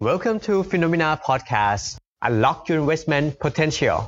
[0.00, 1.96] Welcome to FINNOMENA Podcast.
[2.20, 3.98] Unlock your investment potential.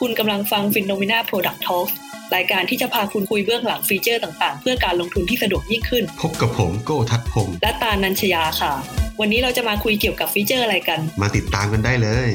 [0.00, 1.88] คุณกำลังฟัง f i n o m e n a Product Talk
[2.34, 8.72] รายการที่จะพาคุณคุยเบื้องหลังฟีเจอร์ต่างๆ เพื่อการลงทุนที่สะดวกยิ่งขึ้น พบกับผมโก้ทัดพงศ์และตาลนัญชยาค่ะ
[9.20, 12.28] วันนี้เราจะมาคุยเกี่ยวกับฟีเจอร์อะไรกัน มาติดตามกันได้เลย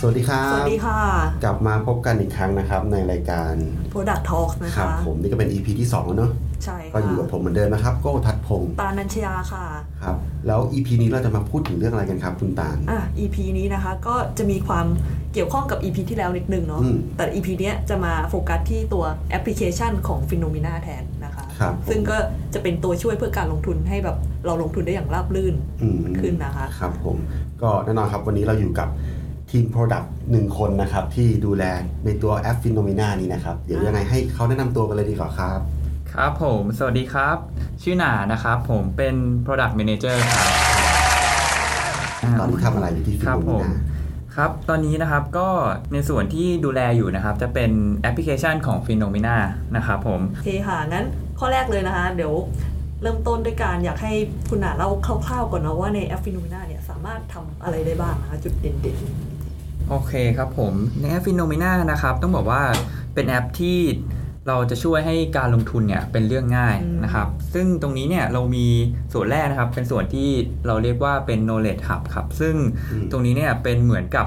[0.00, 1.00] สวัสดีครับ สวัสดีค่ะ
[1.44, 3.52] กลับมาพบกันอีกครั้งนะครับ ในรายการ
[3.92, 6.30] Product Talk นะครัคะบผมนี่ก็เป็น EP ที่ 2 แล้วเนาะ
[6.64, 9.64] ใช่ก็ค่ะอยู่กับผมเหมือนเดิมนะครับโก้ทัดพงศ์ตาลนัญชยาค่ะ
[10.02, 10.16] ครับ
[10.46, 14.86] แล้ว EP นี้เราจะมาพูดถึงเรื่องอะไรกันครับคุณตาลอะ EP นี้นะคะก็จะมีความ
[15.32, 22.16] เกี่ยวข้องกับ EP ที่แล้วนิดนึงเนาะอืมแต่ EP เนี้ยจะมาโฟกัสที่ตัวแอปพลิเคชันของ Phenomena แทนนะคะครับผมซึ่งก็
[22.54, 27.16] จะเป็นตัวช่วยเพื่อการลงทุนให้แบบเราลงทุนได้อย่างราบรื่นอืมขึ้นนะคะครับผม
[27.62, 28.88] ก็แน่นอนครับวันนี้เราอยู่กับ
[29.50, 31.64] ทีม Product หนึ่งคนนะครับ ที่ดูแล
[32.04, 35.58] ในตัวแอป Phenomena นี้นะครับ เดี๋ยวยังไงให้เขาแนะนำตัวกันเลยดีกว่าครับ
[36.12, 37.36] ครับผม สวัสดีครับ
[37.82, 43.96] ชื่อหนานะครับ ผมเป็น Product Manager ครับาตอนนี้ทำอะไรอยู่ที่ครับผม Phenomena
[44.36, 45.48] ครับ ตอนนี้นะครับก็
[45.92, 47.70] ในส่วนที่ดูแลอยู่นะครับ จะเป็น
[48.02, 49.36] แอปพลิเคชันของ Phenomena
[49.76, 51.04] นะครับผมโอเคค่ะงั้น
[51.38, 52.34] ข้อแรกเลยนะคะ เดี๋ยว
[53.02, 54.12] เริ่มต้นด้วยการอยากให้
[54.48, 59.27] คุณหนาเล่าคร่าวๆก่อนเนาะว่าในแอป Phenomena เนี่ยสามารถทำอะไรได้บ้างนะคะจุดเด่นๆ
[59.90, 62.62] โอเคครับผมในแอป Phenomena นะครับ ต้องบอกว่า
[63.14, 63.78] เป็นแอปที่
[64.48, 68.66] เราจะช่วยให้การลงทุนเนี่ยเป็นเรื่องง่ายอืมนะครับ ซึ่งตรงนี้เนี่ยเรามี
[69.12, 70.28] ส่วนแรกนะครับ เป็นส่วนที่
[70.66, 72.54] เราเรียกว่าเป็น knowledge hub ครับ ซึ่ง
[72.92, 74.26] อืมตรงนี้เนี่ยเป็นเหมือนกับ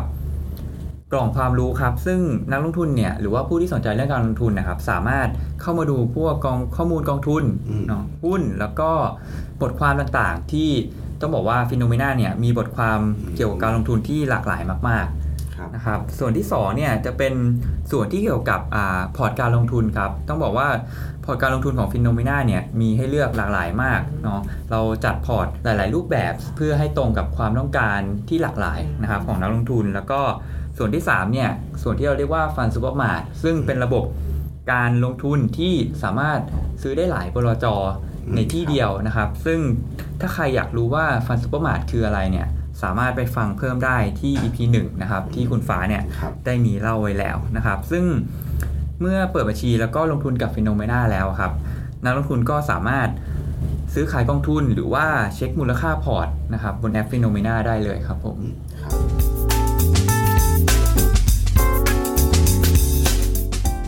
[1.12, 2.20] กล่องความรู้ครับ ซึ่ง
[2.52, 5.28] นักลงทุนเนี่ยหรือว่าผู้ที่สนใจเรื่องการลงทุนนะครับ สามารถ
[5.62, 8.92] เข้ามาดูพวกกองข้อมูลกองทุนอืมเนาะหุ้นแล้วก็
[9.62, 10.70] บทความต่างๆ ที่
[11.22, 13.00] ต้องบอกว่า FINNOMENA เนี่ยมีบทความ
[13.36, 15.21] เกี่ยวกับการลงทุนที่หลากหลายมากๆครับ
[15.76, 17.34] นะครับส่วนที่2เนี่ยจะเป็น
[17.92, 18.78] ส่วนที่เกี่ยวกับอ
[19.18, 20.68] พอร์ตการลงทุนครับ ต้องบอกว่า
[21.26, 24.40] พอร์ตการลงทุนของ FINNOMENA เนี่ยมีให้เลือกหลากหลายมากเนาะ
[24.72, 30.22] เราจัดพอร์ตหลาย ๆ รูปแบบเพื่อให้ตรงกับความต้องการที่หลากหลายนะครับของนักลงทุน แล้วก็
[30.78, 31.50] ส่วนที่3เนี่ย
[31.84, 34.04] ส่วนที่เราเรียกว่า Fund Supermart ซึ่งเป็นระบบ
[34.74, 35.74] การลงทุนที่
[36.04, 36.40] สามารถ
[36.82, 37.66] ซื้อได้หลายบลจ
[38.36, 39.60] ในที่เดียวนะครับ ซึ่ง
[40.20, 42.48] ถ้าใครอยากรู้ว่า Fund Supermart คืออะไรเนี่ย
[42.84, 48.06] สามารถไปฟังเพิ่มได้ที่ EP 1นะครับที่คุณฟ้าเนี่ยครับได้มีเล่าไว้แล้วนะครับ ซึ่ง
[49.02, 51.54] เมื่อเปิดบัญชีแล้วก็ลงทุนกับ FINNOMENA แล้วครับ
[52.04, 53.10] นักลงทุนก็สามารถ
[53.94, 55.06] ซื้อขายกองทุนหรือว่า
[55.36, 58.38] เช็คมูลค่าพอร์ตนะครับบนแอปฟิโนเมนาได้เลยครับผม
[58.82, 59.01] ครับ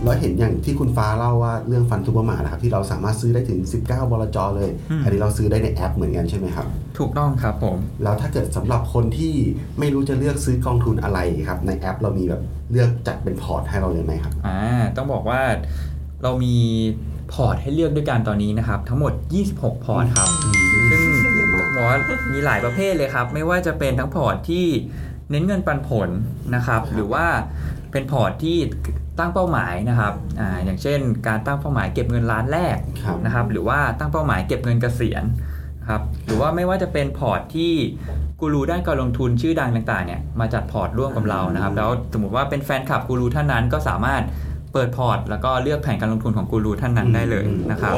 [0.04, 9.34] แล้วเห็นอย่างที่คุณฟ้าเล่าว่าเรื่อง Fund Supermart นะครับที่เราสามารถซื้อได้ถึง 19 บลจเลย อืม อันนี้เราซื้อได้ในแอปเหมือนกันใช่ไหมครับ ถูกต้องครับผม แล้วถ้าเกิดสำหรับคนที่
[9.80, 11.20] ไม่รู้จะเลือกซื้อกองทุนอะไร
[11.50, 12.42] ครับ ในแอปเรามีแบบ
[12.72, 14.60] เลือกจัดเป็นพอร์ตให้เราเลยไหมครับ อ่า
[14.96, 15.42] ต้องบอกว่า
[16.24, 16.56] เรามี
[17.34, 19.14] พอร์ตให้เลือกด้วยกันตอนนี้นะครับ ทั้งหมด
[19.50, 20.30] 26 พอร์ตครับ
[20.90, 21.04] ซึ่ง
[21.34, 22.00] เยอะมาก บอกว่า
[22.34, 24.66] มีหลายประเภทเลยครับ ไม่ว่าจะเป็นทั้งพอร์ตที่
[25.30, 26.10] เน้นเงินปันผล
[26.56, 27.26] นะครับ หรือว่า
[27.94, 28.58] เป็นพอร์ตที่
[29.20, 35.24] ตั้งเป้าหมายนะครับอ่าอย่างเช่น การตั้งเป้าหมายเก็บเงินล้านแรกครับนะครับหรือว่าตั้งเป้าหมายเก็บเงินเกษียณ
[35.82, 37.74] นะครับหรือว่าไม่ว่าจะเป็นพอร์ตที่
[38.40, 44.22] กูรูด้านการลงทุนชื่อดังต่างๆเนี่ยมาจัดพอร์ตร่วมกับเรานะครับ แล้วสมมติว่าเป็นแฟนคลับกูรูท่านนั้นก็สามารถ
[44.74, 47.96] เปิดพอร์ต แล้วก็เลือกแผนการลงทุนของกูรูท่านนั้นได้เลยนะครับ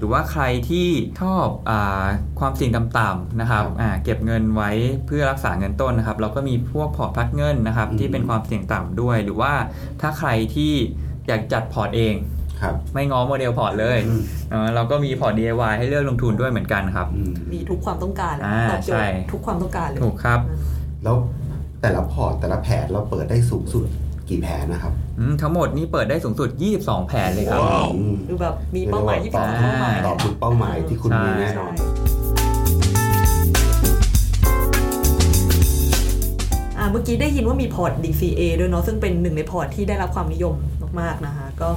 [0.00, 0.88] หรือว่าใครที่
[1.22, 2.06] ชอบอา
[2.40, 4.70] ความเสี่ยงต่ำๆนะครับอ่าเก็บเงินไว้
[5.06, 9.52] เพื่อรักษาเงินต้นนะครับ เราก็มีพวกพอร์ตพักเงินนะครับอืมที่เป็นความเสี่ยงต่ำด้วย หรือว่า
[10.00, 10.72] ถ้าใครที่
[11.26, 12.14] อยากจัดพอร์ตเอง
[12.60, 20.40] ครับไม่ง้อโมเดลพอร์ตเลยอืมเออเราก็มีพอร์ต DIY ให้เลือกลงทุนด้วยเหมือนกันครับอืมมีทุกความต้องการเลยอ่าใช่ตอบโจทย์ทุกความต้องการเลยถูกครับ
[21.04, 21.16] แล้ว
[21.82, 23.86] แต่ละพอร์ตแต่ละแผนเราเปิดได้สูงสุด
[24.30, 26.48] กี่แผนนะครับอืมทั้งหมดนี้เปิดได้สูงสุด
[26.80, 27.60] 22 แผนเลยครับ
[27.94, 31.86] อืมคือแบบมีเป้าหมายที่ตสออบงเป้าหมายตอบทุกเป้าหมายที่คุณมีแน่นอนใช่
[36.78, 40.54] อ่าเมื่อกี้ได้ยินว่ามีพอร์ต DCA ด้วยเนาะซึ่งเป็นหนึ่งในพอร์ตที่ได้รับความนิยม
[41.00, 41.68] มากๆนะคะก็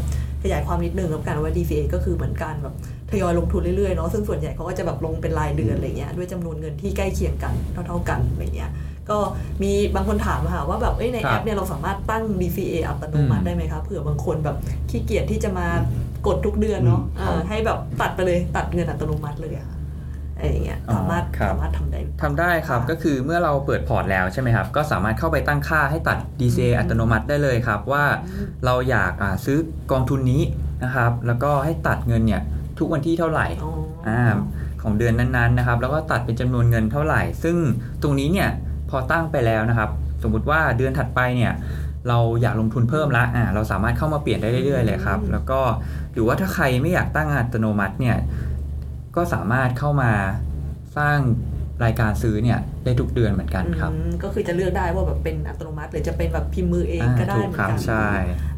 [0.44, 2.76] ขยายความนิดนึงแล้วกันว่า DCA ก็คือเหมือนการแบบ
[3.12, 7.54] ทยอยลงทุนเรื่อยๆเนาะซึ่งส่วนใหญ่เขาก็จะแบบลงเป็นรายเดือนอะไรเงี้ยด้วยจำนวนเงินที่ใกล้เคียงกัน
[7.88, 8.72] เท่าๆกันอะไรเงี้ย
[9.10, 9.18] ก็
[9.64, 14.58] มีบางคนถามมาค่ะว่าแบบเอ้ยในครัแอปเนี่ยเราสามารถตั้ง DCA อัตโนมัติอืมได้ไหมคะเผื่อบางคนแบบ
[14.90, 15.68] ขี้เกียจที่จะมา
[16.28, 19.78] กดทุกเดือนเนาะอืมครับอ่าให้แบบตัดไปเลยตัดเงินอัตโนมัติเลยอะค่ะ
[20.36, 28.06] อะไรอย่างเงี้ยอ๋อสามารถครับสามารถทำได้ทำได้ครับก็คือเมื่อเราเปิดพอร์ตแล้วใช่ไหมครับ ก็สามารถเข้าไปตั้งค่าให้ตัด DCA อัตโนมัติได้เลยครับ ว่า
[28.66, 29.58] เราอยากอ่าซื้อ
[29.92, 30.42] กองทุนนี้
[30.84, 32.42] นะครับ แล้วก็ให้ตัดเงินเนี่ย
[32.80, 33.72] ทุกวันที่เท่าไหร่อ๋อ
[34.08, 34.24] ออ่า
[34.82, 37.56] ของเดือนนั้นๆนะครับ แล้วก็ตัดเป็นจำนวนเงินเท่าไหร่ ซึ่ง
[38.02, 39.90] ตรงนี้เนี่ยพ อตั้งไปแล้วนะครับ
[40.24, 41.54] สมมุติว่าเดือนถัดไปเนี่ย
[42.10, 45.60] เราอยากลงทุนเพิ่มละอ่าเราสามารถเข้ามาเปลี่ยนได้เรื่อยๆเลยครับ แล้วก็
[46.14, 48.18] หรือว่าถ้าใครไม่อยากตั้งอัตโนมัติเนี่ย
[49.16, 50.12] ก็สามารถเข้ามา
[50.98, 51.20] สร้าง
[51.84, 58.08] รายการซื้อเนี่ยได้ทุกเดือนเหมือนกันครับอืมก็คือจะเลือกได้ว่าแบบเป็นอัตโนมัติ หรือจะเป็นแบบพิมพ์มือเองอ่าก็ได้ถูกเหมือคนรับกันใช่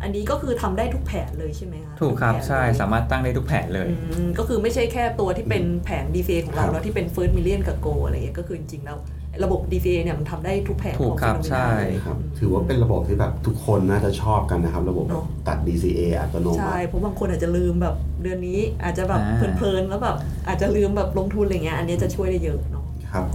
[0.04, 3.96] อันนี้ก็คือทำได้ทุกแผนเลยใช่ไหมคะถูกครับทุแผนใช่เลยสามารถตั้งได้ทุกแผนเลยอื
[4.26, 8.98] มก็คือไม่ใช่แค่ตัวที่เป็นแผน DCA ของเราครับเนาะที่เป็น First Million กับ Go อะไรเงี้ยก็คือจริงๆแล้ว
[9.44, 20.18] ระบบ DCA เนี่ยมันทำได้ทุกแผนถูขกองครับ Phenomena ใช่ เลยครับอืมถือว่าเป็นระบบที่แบบทุกคนน่าจะชอบกันนะครับ ระบบเนอะตัด DCA อัตโนมัใช่ติ เพราะบางคนอาจจะลืมแบบเดือนนี้อาจจะแบบอ่า เพลินๆแล้วแบบ
[20.48, 23.26] อาจจะลืมแบบลงทุนอะไรเงี้ยอันนี้จะช่วยได้เยอะเนาะครับ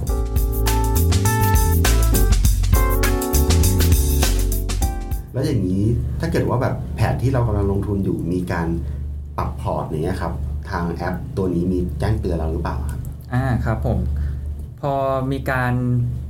[5.32, 5.84] แล้วอย่างนี้
[6.20, 8.68] ถ้าเกิดว่าแบบแผนที่เรากำลังลงทุนอยู่มีการ
[9.36, 10.32] ปรับพอร์ตอย่างเงี้ยครับ
[10.70, 13.00] ทางแอปตัวนี้มีแจ้งเตือนเราหรือเปล่าครับ
[13.34, 13.98] อ่าครับผม
[14.80, 14.94] พอ
[15.32, 15.72] มีการ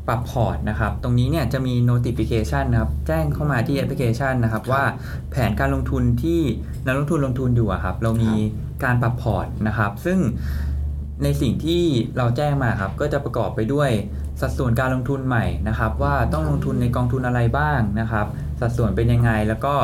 [0.09, 4.83] ปรับพอร์ตนะครับ ตรงนี้เนี่ยจะมี notification นะครับแจ้งเข้ามาที่แอปพลิเคชันนะครับ ว่า
[5.31, 6.41] แผนการลงทุนที่
[6.87, 8.33] นักลงทุนลงทุนอยู่อะครับ เรามี
[8.85, 10.19] การปรับพอร์ตนะครับ ซึ่ง
[11.25, 11.83] ในสิ่งที่
[12.17, 13.91] เราแจ้งมาครับ ก็จะประกอบไปด้วย
[14.41, 18.27] สัดส่วนการลงทุนใหม่นะครับ ว่าต้องลงทุนในกองทุนอะไรบ้างนะครับ
[18.61, 19.75] สัดส่วนเป็นยังไงแล้วก็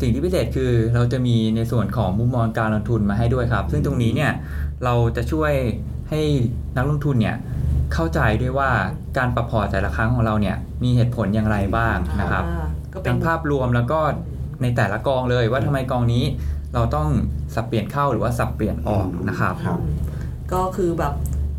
[0.00, 4.32] สิ่งที่พิเศษคือเราจะมีในส่วนของมุมมองการลงทุนมาให้ด้วยครับ ซึ่งตรงนี้เนี่ย
[4.84, 5.52] เราจะช่วย
[6.10, 6.20] ให้
[6.76, 7.36] นักลงทุนเนี่ย
[7.94, 8.70] เข้าใจด้วยว่า
[9.18, 14.00] การปรับพอร์ตแต่ละครั้งของเราเนี่ยมีเหตุผลอย่างไรบ้างนะครับอ่าก็เป็นทั้งภาพรวมแล้วก็
[14.62, 16.24] ในแต่ละกองเลยว่าทำไมกองนี้
[16.74, 17.08] เราต้อง
[17.54, 19.94] สับเปลี่ยนเข้าหรือว่าสับเปลี่ยนออกนะครับครับอืม
[20.52, 21.14] ก็คือแบบ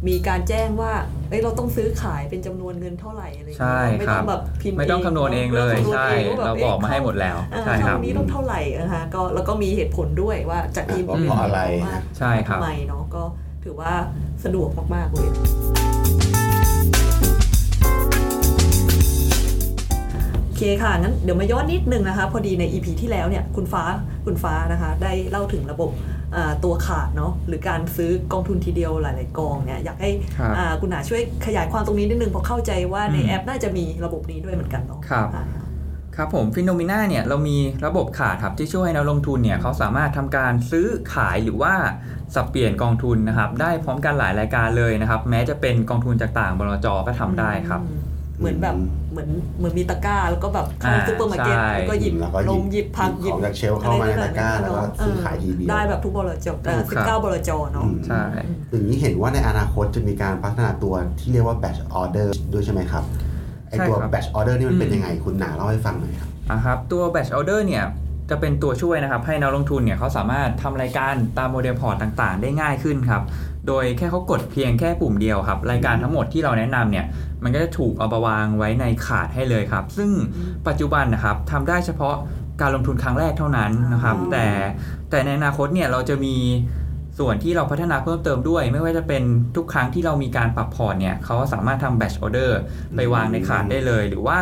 [0.07, 0.93] มีการแจ้งว่า
[1.29, 13.23] เอ้ยเราต้องซื้อขายเป็นจำนวนเงินเท่าไหร่อะไรอย่างใช่เงี้ยไม่ครัต้อบงแบบพิมพ์ไม่ต้องคำนวณเองเลยไม่ต้ใช่คำนวณองว่เราแบบบอกมาให้หมดแล้วเอ๊ะใช่คเข้ารับนี้ต้องเท่าไหร่นะคะก็แล้วก็มีเหตุผลด้วยว่าจากที่ว่าเพราะอะไรว่าใช่ครับทำไมเนาะก็
[13.63, 13.91] ถือว่า
[14.43, 15.29] สะดวกมากๆเลย
[20.59, 23.83] เคค่ะ งั้นเดี๋ยวมาย้อนนิดนึงนะคะ พอดีใน EP ที่แล้วเนี่ยคุณฟ้า
[24.25, 25.89] คุณฟ้านะคะ ได้เล่าถึงระบบ
[26.35, 35.45] อ่าตัวขาดเนาะหรือการซื้อกองทุนทีเดียวหลาย ๆ กองเนี่ยอยากให้ครับอ่าคุณหนาช่วยขยายความตรงนี้นิดนึงเพราะเข้าใจว่าในอืมแอปน่าจะมีระบบนี้ด้วยเหมือนกันเนาะครับอ่า
[36.15, 41.73] ครับผม FINNOMENA เนี่ยเรามีระบบ cart ครับที่ช่วยให้นักลงทุนเนี่ยเขาสามารถทำการซื้อขายหรือว่า
[42.35, 47.99] สับเปลี่ยนกองทุนนะครับได้พร้อมกันหลายรายการเลยนะครับ แม้จะเป็นกองทุนจากต่างบลจก็ทำได้ครับอืม
[48.39, 48.75] เหมือนแบบ
[49.11, 58.23] เหมือนเหมือนมีตะกร้าแล้วก็แบบเข้าอ่าซูเปอร์มาร์เก็ตใช่ แล้วก็หยิบแล้วก็หยิบลงหยิบพักหยิบของจาก shelf เข้ามาในตะกร้าแล้วก็ซื้อขายทีเดียวได้แบบทุกบลจถูกครับบเก้าบลจเนาะอืมใช่
[58.69, 63.03] อย่างนี้เห็นว่าในอนาคตจะมีการพัฒนาตัวที่เรียกว่า batch order ด้วยใช่ไหมครับ
[63.69, 67.85] ไอตัว ใช่ครับ batch order นี่มันเป็นอืมยังไงคุณนาเล่าให้ฟังหน่อยครับ อะครับตัว batch order เนี่ย
[68.29, 73.23] จะเป็นตัวช่วยนะครับให้นักลงทุนเนี่ยเขาสามารถทำรายการตามโมเดลพอร์ตต่างๆ ได้ง่ายขึ้นครับ
[73.67, 77.05] โดยแค่เขากดเพียงแค่ปุ่มเดียวครับ รายการทั้งหมดที่เราแนะนำเนี่ย
[77.43, 80.09] มันก็จะถูกเอามาวางไว้ใน cart ให้เลยครับ ซึ่ง
[80.67, 82.15] ปัจจุบันนะครับทำได้เฉพาะ
[82.61, 84.47] การลงทุนครั้งแรกเท่านั้นนะครับอ๋อแต่
[85.09, 86.35] แต่ในอนาคตเนี่ยเราจะมี
[87.19, 89.23] ส่วนที่เราพัฒนาเพิ่มเติมด้วย ไม่ว่าจะเป็น
[89.55, 92.51] ทุกครั้งที่เรามีการปรับพอร์ตเนี่ยเขาสามารถทำ batch order
[92.95, 94.39] ไปวางใน cart ได้เลย หรือว่า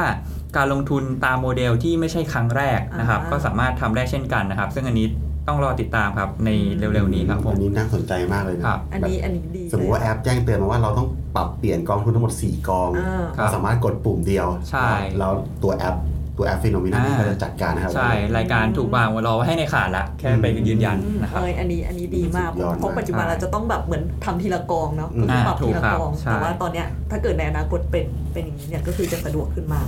[0.57, 5.07] การลงทุนตามโมเดลที่ไม่ใช่ครั้งแรกนะครับอ่าก็สามารถทำได้เช่นกันนะครับ ซึ่งอันนี้
[5.47, 14.89] ต้องรอติดตามครับในเร็วๆนี้ครับผมอันนี้น่าสนใจมากเลยนะครับอันนี้อันนี้ดีสมมติว่าแอปแจ้งเตือนมาว่าเราต้องปรับเปลี่ยนกองทุนทั้งหมด 4 กองอ่าครับเราสามารถกดปุ่มเดียวใช่
[15.19, 15.31] แล้ว
[15.63, 15.95] ตัวแอป
[16.39, 29.87] ตัวแอป FINNOMENA นี่อ่าก็จะจัดการนะครับ ใช่ รายการถูกวางไว้รอไว้ให้ในขาดละ แค่ไปยืนยันนะครับเอยอันนี้อันนี้ดีมากสุดยอดมากเพราะปัจจุบันเราจะต้องแบบเหมือนทำทีละกองเนาะอืมก็คือปรับอ่าถูทีกละครับกองใช่แต่ว่าตอนเนี้ยถ้าเกิดในอนาคตเป็นเป็นอย่างนี้เนี่ยก็คือจะสะดวกขึ้นมาก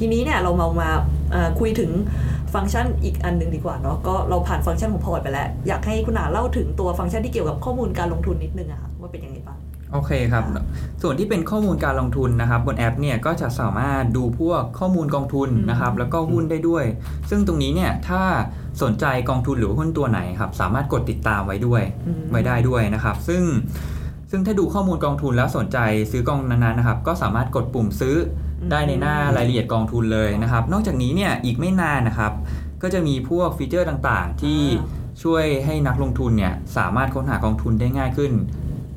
[0.00, 0.90] ทีนี้เนี่ยเรามามา
[1.32, 1.90] เอ่อคุยถึง
[2.54, 9.58] ฟังก์ชันอีกอันหนึ่งดีกว่าเนาะก็เราผ่านฟังก์ชันของพอร์ตไปแล้ว อยากให้คุณหนาเล่าถึงตัวฟังก์ชันที่เกี่ยวกับข้อมูลการลงทุนนิดนึงอะค่ะว่าเป็นยังไงบ้าง
[9.92, 10.44] โอเคครับ
[11.02, 16.84] ส่วนที่เป็นข้อมูลการลงทุนนะครับ บนแอปเนี่ยก็จะสามารถดูพวกข้อมูลกองทุนนะครับ แล้วก็หุ้นได้ด้วย
[17.30, 18.22] ซึ่งตรงนี้เนี่ยถ้า
[18.82, 23.42] สนใจกองทุนหรือหุ้นตัวไหนครับ สามารถกดติดตามไว้ด้วยอืมไว้ได้ด้วยนะครับ ซึ่ง
[24.30, 25.78] ซึ่งถ้าดูข้อมูลกองทุนแล้วสนใจ
[26.10, 28.16] ซื้อกองนั้นๆนะครับ ก็สามารถกดปุ่มซื้อ
[28.70, 32.32] ได้ในหน้ารายละเอียดกองทุนเลยนะครับ นอกจากนี้เนี่ยอีกไม่นานนะครับ
[32.82, 38.32] ก็จะมีพวกฟีเจอร์ต่างๆ ที่อ่ช่วยให้นักลงทุนเนี่ยสามารถค้นหากองทุนได้ง่ายขึ้น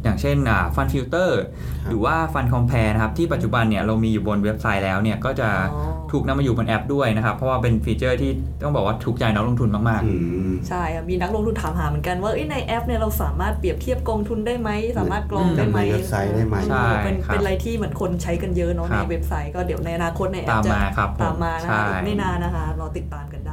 [0.04, 0.38] อย่างเช่น
[0.76, 1.42] Fund Filter
[1.84, 8.32] ครับหรือว่าฟันคอม a r e นะครับ ที่ปัจจุบันเนี่ยเรามีอยู่บนเว็บไซต์แล้วเนี่ยก็จะอ๋อถูกนำมาอยู่บนแอปด้วยนะครับ เพราะว่าเป็นฟีเจอร์ที่
[8.64, 10.14] ต้องบอกว่าถูกใจนักลงทุนมากอื
[10.50, 23.52] มใช่อะมีนักลงทุนถามหาเหมือนกันว่าเอ้ยในแอปเนี่ยเราสามารถเปรียบเทียบกองทุนได้ไหม สามารถกรองได้ไหมในเว็บไซต์ได้ไหมใช่เป็นครับเป็นอะไรที่เหมือนคนใช้กันเยอะเนาะครับในเว็บไซต์ก็เดี๋ยวในอนาคตในแอปตามจะมาครับผมตามมานะใช่คะอีกไม่นานนะคะรอติดตามกันได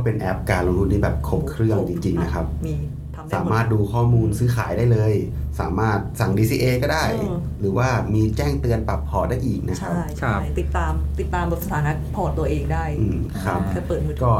[0.00, 2.74] ว่าเป็นแอปการลงทุนที่แบบครบเครื่องจริง ๆ นะครับ มี
[3.14, 5.12] ทำได้หดสามารถดูข้อมูลซื้อขายได้เลย
[5.60, 14.34] สามารถสั่ง DCA ก็ได้อืมหรือว่ามีแจ้งเตือนปรับพอร์ตได้อีกนะครับใช่ใช่ติดตามติดตามแบบสถานะพอร์ตตัวเองได้อืมครับแค่เปิดมือถือก็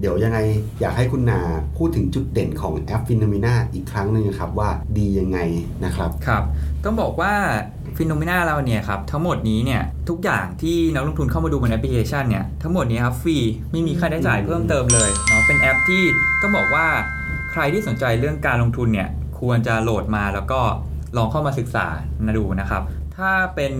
[0.00, 0.38] เดี๋ยวยังไง
[0.80, 1.40] อยากให้คุณนา
[1.76, 5.38] พูดถึงจุดเด่นของแอปฟิน o มิน่าอีกครั้งหนึ่งครับว่าดียังไง
[5.84, 6.42] นะครับ ครับ
[6.84, 7.32] ต้องบอกว่า
[7.98, 13.36] FINNOMENA เราเนี่ยครับทั้งหมดนี้เนี่ยทุกอย่างที่นักลงทุนเข้ามาดูบนแอปพลิเคชันเนี่ยทั้งหมดนี้ครับฟรี
[13.72, 16.02] ไม่มีค่าใช้จ่ายเพิ่มเติมเลยเนาะเป็นแอปที่
[16.40, 16.86] ต้องบอกว่า
[17.50, 19.08] ใครที่สนใจเรื่องการลงทุนเนี่ย
[19.40, 20.60] ควรจะโหลดมาแล้วก็
[21.16, 21.86] ลองเข้ามาศึกษา
[22.26, 22.82] นะดูนะครับ
[23.16, 23.72] ถ้าเป็น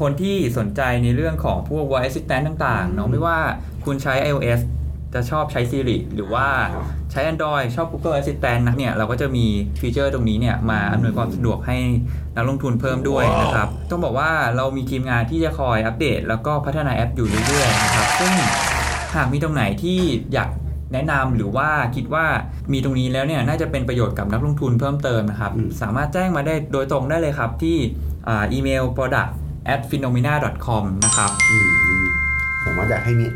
[0.00, 3.38] คนที่สนใจในเรื่องของพวก voice assistant ต่างๆเนาะไม่ว่า
[3.84, 4.60] คุณใช้ iOS
[5.14, 9.46] จะชอบใช้ Siri หรือว่าครับใช้ Android ชอบ Google Assistant นะเนี่ยเราก็จะมี
[9.80, 11.78] ฟีเจอร์ตรงนี้เนี่ยมาอำนวยความสะดวกให้
[12.36, 18.32] นักลงทุนเพิ่มด้วยนะครับ ต้องบอกว่าเรามีทีมงานที่จะคอยอัปเดต แล้วก็พัฒนาแอปอยู่เรื่อยๆนะครับซึ่ง
[19.14, 19.98] หากมีตรงไหนที่
[20.34, 20.48] อยาก
[20.92, 22.26] แนะนำหรือว่าคิดว่า
[22.72, 27.76] มีตรงนี้แล้วเนี่ยน่าจะเป็นประโยชน์กับนักลงทุนเพิ่มเติมนะครับอืมสามารถแจ้งมาได้โดยตรงได้เลยครับที่
[28.28, 29.30] อ่าอีเมล product
[29.72, 30.34] at FINNOMENA
[30.66, 31.68] com นะครับอืม
[32.62, 33.26] ผมว่าอยากให้มี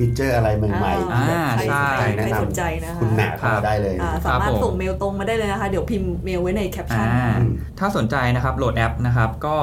[0.00, 9.56] ฟีเจอร์อะไรใหม่ๆอ่าที่แบบใช่ใครนสนใจนะคะำคุณนาเข้ามาได้เลยอ่าครับผมสามารถส่งเมลตรงมาได้เลยนะคะ เดี๋ยวพิมพ์เมลไว้ในแคปชั่นอ่าอืมถ้าสนใจนะครับโหลดแอปนะครับก็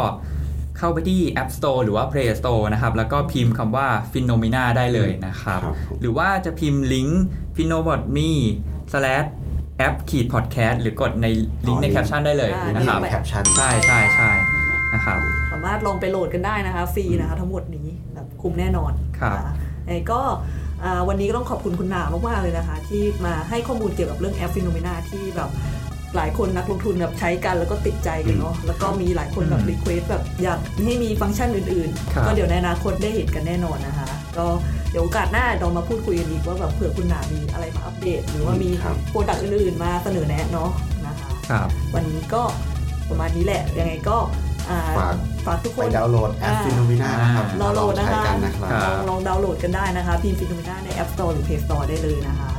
[0.78, 7.24] เข้าไปที่ App Store หรือว่า Play Store นะครับ แล้วก็พิมพ์คำว่า FINNOMENA ได้เลยนะครับครับผมหรือว่าจะพิมพ์ลิงก์
[7.56, 8.30] finno dot me
[8.92, 9.28] slash
[9.88, 11.28] app ขีด podcast หรือกดใน
[11.68, 14.32] ลิงก์ในแคปชั่นได้เลยอ่านะครับแคปชั่นใช่ใช่ใช่
[14.94, 15.20] นะครับ
[15.52, 19.67] สามารถลองไปโหลดกันได้นะคะฟรีนะคะทั้งหมดนี้แบบคุ้มแน่นอนครับนะะยังไง
[20.12, 20.22] ก็
[20.84, 25.50] อ่าวันนี้ก็ต้องขอบคุณคุณหนามากๆเลยนะคะ ที่มาให้ข้อมูลเกี่ยวกับเรื่องแอป FINNOMENA ที่แบบ
[26.16, 34.46] หลายคนนักลงทุนแบบใช้กันแล้วก็ติดใจกันเนาะแล้วก็มีหลายคนแบบอืม request แบบอยากให้มีฟังก์ชันอื่นครับๆก็เดี๋ยวในอนาคตได้เห็นกันแน่นอนนะคะ ก็
[34.92, 40.70] เดี๋ยวโอกาสหน้าเรามาพูดคุยกันอีกว่าแบบเผื่อคุณหนามีอะไรมาอัปเดต หรือว่ามีครับ product อื่นๆมาเสนอแนะเนาะ
[41.08, 42.42] นะคะครับวันนี้ก็
[43.10, 44.47] ประมาณนี้แหละยังไงก็อ่า
[44.98, 52.50] ฝากฝากทุกคนไปดาวน์โหลดแอปอ่า FINNOMENA นะครับดาวน์โหลดนะคะใช้กันนะครับคลรัอบงลองดาวน์โหลดกันได้นะคะพิมพ์ FINNOMENA ใน App Store หรือ Play Store ได้เลยนะคะ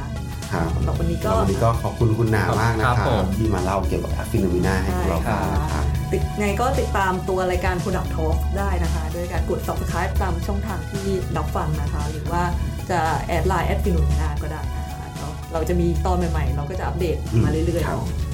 [0.53, 12.43] ครับสำหรับวันนี้ก็แล้ววันนี้ก็ขอบคุณคุณนามากนะคครัรับบผมที่มาเล่าเกี่ยวกับแอป FINNOMENA ให้พวกเราฟังนะครับติดไงก็ติดตามตัวรายการ Product Talk ได้นะคะ ด้วยการกด Subscribe ตามช่องทางที่รับฟังนะคะ หรือว่า
[12.91, 18.28] จะแอดไลน์แอด FINNOMENA ก็ได้นะคะเนาะเราจะมีตอนใหม่ๆ เราก็จะอัปเดตมาเรื่อยๆ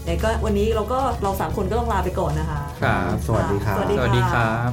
[0.00, 4.70] ครับเนาะใช่ค่ะยังไงก็วันนี้เราก็เราสามคนก็ต้องลาไปก่อนนะคะ ครับ สวัสดีครับ สวัสดี สวัสดีครับ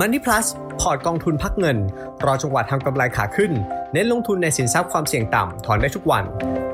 [0.00, 0.46] Money Plus
[0.80, 1.78] พอร์ตกองทุนพักเงิน
[2.24, 3.52] รอจังหวะทำกำไรขาขึ้น
[3.92, 6.24] เน้นลงทุนในสินทรัพย์ความเสี่ยงต่ำ ถอนได้ทุกวัน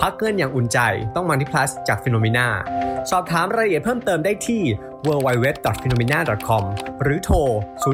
[0.00, 0.78] พักเงินอย่างอุ่นใจ
[1.14, 2.47] ต้อง Money Plus จาก Phenomena
[3.11, 4.62] สอบถามรายละเอียดเพิ่มเติมได้ที่
[5.07, 6.62] www.phenomena.com
[7.02, 7.37] หรือโทร
[7.85, 7.92] 02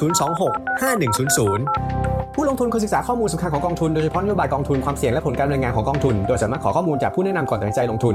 [0.00, 8.14] 026 5100 ผู้ลงทุนควรศึกษาข้อมูลสำคัญของกองทุนโดยเฉพาะนโยบายกองทุนความเสี่ยงและผลการดำเนินงานของกองทุน โดยสามารถขอข้อมูลจากผู้แนะนำก่อนตัดสินใจลงทุน